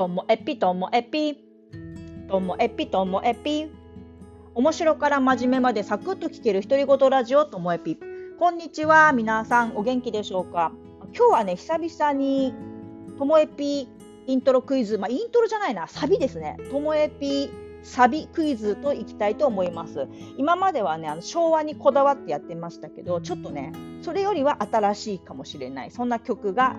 [0.00, 1.36] ともえぴともえぴ
[2.26, 3.70] ともえぴともえぴ
[4.54, 7.98] 面白から真面目までサクッと聞ける独り言ラジオともえぴ
[8.38, 9.12] こんにちは。
[9.12, 10.72] 皆さんお元気でしょうか？
[11.14, 12.54] 今日はね久々に
[13.18, 13.90] ともえぴ
[14.26, 14.96] イントロクイズ。
[14.96, 15.86] まあ、イントロじゃないな。
[15.86, 16.56] サビですね。
[16.70, 17.50] ともえぴ
[17.82, 20.08] サビクイズといきたいと思います。
[20.38, 25.90] 今まではねあの昭和にこだわってやってましたけどちょっとねそれよりは新しいかもしれない。
[25.90, 26.74] そんな曲が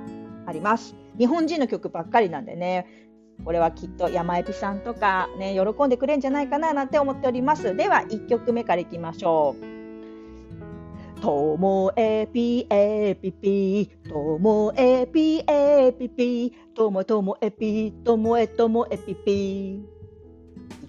[0.48, 0.96] あります。
[1.20, 3.10] 日本人の曲ばっかりなんでね。
[3.44, 7.76] これはきっと山エピさんとかね喜んでくれるんじゃないかななんて思っております。
[7.76, 11.22] では1曲目からいきましょう。
[11.22, 19.74] ともえぴえぴぴともえぴえぴぴともともえぴともえともえぴぴ。
[19.76, 19.84] い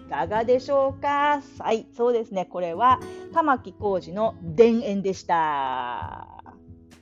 [0.09, 1.43] かがでしょうか？
[1.59, 2.47] はいそうですね。
[2.47, 3.01] これは
[3.35, 5.35] 玉置浩二の田園でした。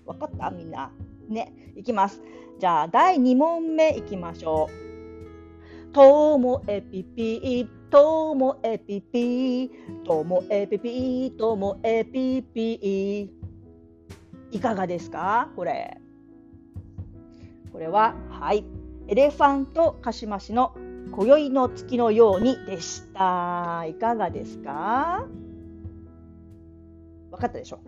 [0.06, 0.50] わかった？
[0.50, 0.90] みんな。
[1.28, 2.20] ねいきます。
[2.58, 4.89] じゃあ第2問目いきましょう。
[5.92, 9.70] ともえぴぴともえぴぴ
[10.04, 13.30] ともえぴぴともえぴぴ
[14.52, 15.50] いかがですか？
[15.56, 16.00] これ。
[17.72, 18.64] これははい。
[19.08, 20.76] エレファントカシマシの
[21.10, 23.84] 今宵の月のようにでした。
[23.88, 25.26] いかがですか？
[27.32, 27.80] 分かったでしょ？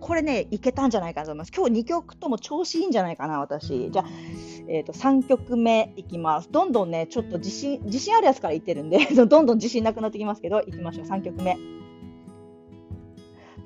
[0.00, 1.52] これね、いけたんじゃないかなと思います。
[1.54, 3.90] 今日2曲とも調子いいんじゃないかな、私。
[3.90, 4.06] じゃあ、
[4.68, 6.50] えーと、3曲目いきます。
[6.50, 11.06] どんどんね、ちょっと自信、自信あるやつから言ってるんで、 どんどん自信なくなってきますけど、いきましょう。
[11.06, 11.56] 3曲目。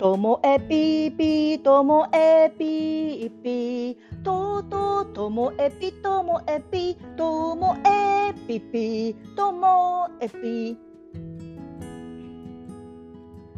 [0.01, 10.79] ともえぴーぴーともえぴーぴーととともえぴともえぴともえぴぴともえぴ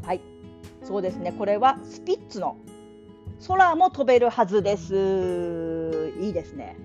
[0.05, 0.31] はい
[0.83, 2.56] そうですねこれはスピッツの
[3.47, 6.12] 空も飛べるはずです。
[6.20, 6.77] いいですね。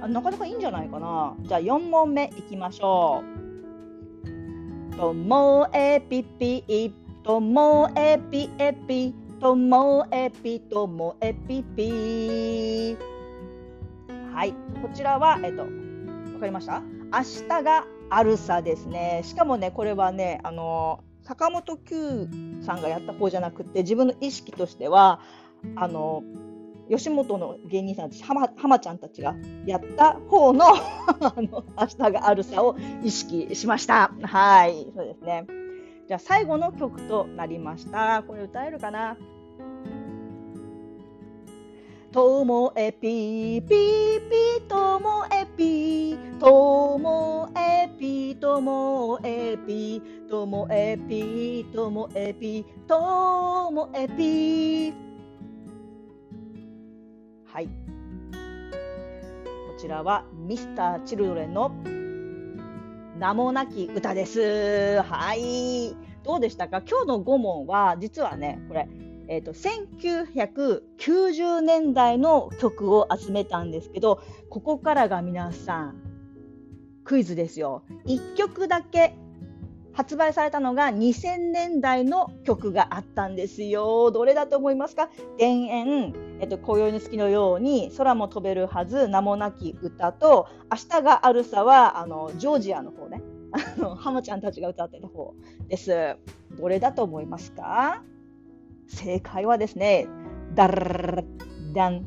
[0.00, 1.34] あなかなかいいんじゃないかな。
[1.42, 3.22] じゃあ4問目いきましょ
[4.92, 4.96] う。
[4.96, 12.96] ともえぴぴともえぴえぴともえぴともえぴぴ
[14.32, 14.52] はい、
[14.82, 15.68] こちらはえっとわ
[16.40, 16.80] かりました？
[16.80, 19.20] 明日があるさですね。
[19.24, 22.26] しかもねこれはねあの坂本九
[22.62, 25.20] さんがやった方じゃなくて自分の意識としては
[25.76, 26.22] あの
[26.88, 29.34] 吉本の芸人さんたち浜浜ちゃんたちが
[29.66, 34.10] やった方の あの明日があるさを意識しました。
[34.22, 35.46] はいそうですね。
[36.08, 38.24] じゃあ最後の曲となりました。
[38.26, 39.18] これ歌えるかな？
[42.10, 46.07] ともえぴぴぴともえぴともえぴ
[48.58, 54.92] ともえぴともえぴともえぴともえぴ
[57.46, 57.68] はい。
[57.68, 57.72] こ
[59.78, 61.70] ちらはミスターチルドレンの
[63.16, 65.00] 名もなき歌です。
[65.02, 65.94] はい。
[66.24, 66.82] どうでしたか？
[66.82, 68.88] 今日の5問は実はね、これ、
[69.28, 74.20] えーと、1990年代の曲を集めたんですけど、
[74.50, 76.02] ここからが皆さん、
[77.08, 77.82] クイズですよ。
[78.04, 79.14] 1曲だけ
[79.94, 84.10] 発売されたのが2000年代の曲があったんですよ。
[84.10, 85.08] どれだと思いますか？
[85.38, 93.22] 田園、えっと、今宵の月のように空も飛べるはず名もなき歌と明日があるさはあのジョージアの方ね。
[93.96, 95.32] ハモちゃんたちが歌ってた方
[95.66, 96.16] です。
[96.58, 98.02] どれだと思いますか？
[98.86, 100.06] 正解はですね、
[100.54, 101.24] ダル
[101.74, 102.06] ダン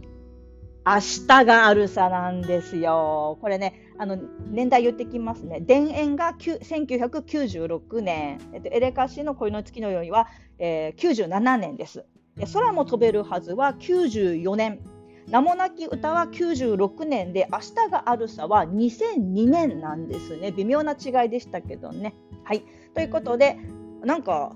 [0.85, 3.37] 明日があるさなんですよ。
[3.41, 4.17] これね、あの
[4.49, 5.61] 年代言ってきますね。
[5.61, 10.27] 田園が1996年、えっと、エレカシの恋の月のようには、
[10.57, 12.05] えー、97年です。
[12.35, 14.79] で空も飛べるはずは94年。
[15.27, 20.51] 名もなき歌は96年で、明日があるさは2002年なんですね。
[20.51, 22.15] 微妙な違いでしたけどね。
[22.43, 22.63] はい。
[22.95, 23.57] ということで、
[24.03, 24.55] なんか、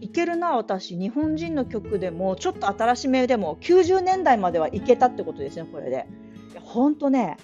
[0.00, 6.06] いけるな私日本人の曲でもちょっと新しめでも90年代まではいけたってことですねこれで。
[6.60, 7.36] 本当ね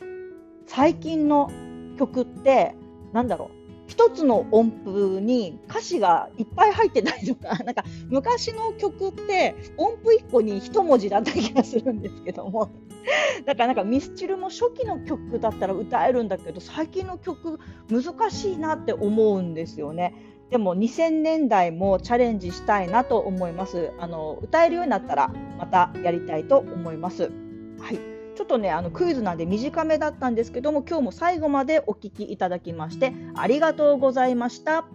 [0.66, 1.50] 最近の
[1.98, 2.74] 曲って
[3.12, 3.58] なんだろう
[3.88, 12.70] 一つの音符に歌詞がいっぱい入ってたりとか なんか昔の曲って音符1個に1文字だった気がするんですけども
[13.46, 17.58] だからなんかミスチルも初期の曲だったら歌えるんだけど最近の曲
[17.90, 20.14] 難しいなって思うんですよね。
[20.50, 23.92] でも2000年代もチャレンジしたいなと思います。
[23.98, 25.28] あの歌えるようになったら
[25.58, 27.30] またやりたいと思います。
[27.78, 27.98] はい。
[28.34, 34.86] ちょっとねあのクイズなんで短めだったんですけども今日も最後までお聞きいただきましてありがとうございました。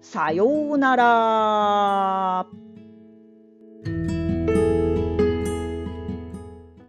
[0.00, 2.63] さようなら。